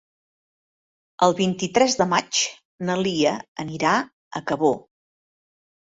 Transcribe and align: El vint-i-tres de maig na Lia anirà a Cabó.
El 1.25 1.35
vint-i-tres 1.41 1.97
de 2.01 2.07
maig 2.15 2.41
na 2.89 2.97
Lia 3.03 3.35
anirà 3.65 3.95
a 4.41 4.45
Cabó. 4.53 4.73